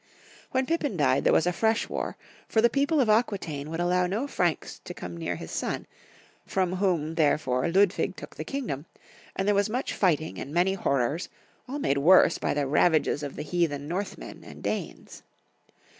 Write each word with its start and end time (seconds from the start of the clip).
When 0.49 0.65
Pippin 0.65 0.97
died 0.97 1.25
there 1.25 1.31
was 1.31 1.45
a 1.45 1.53
fresh 1.53 1.87
war, 1.87 2.17
for 2.47 2.59
the 2.59 2.71
people 2.71 2.99
of 2.99 3.07
Aquitaine 3.07 3.69
would 3.69 3.79
allow 3.79 4.07
no 4.07 4.25
Franks 4.25 4.79
to 4.83 4.95
come 4.95 5.15
near 5.15 5.35
his 5.35 5.51
son, 5.51 5.85
from 6.43 6.77
whom 6.77 7.13
therefore 7.13 7.69
Ludwig 7.69 8.15
took 8.15 8.35
the 8.35 8.43
kingdom, 8.43 8.87
and 9.35 9.47
there 9.47 9.53
was 9.53 9.69
much 9.69 9.93
fighting 9.93 10.39
and 10.39 10.51
many 10.51 10.73
horrors, 10.73 11.29
all 11.69 11.77
made 11.77 11.99
worse 11.99 12.39
by 12.39 12.55
the 12.55 12.65
ravages 12.65 13.21
of 13.21 13.35
the 13.35 13.43
heathen 13.43 13.87
Nortlnnen 13.87 14.43
and 14.43 14.63
Danes. 14.63 15.21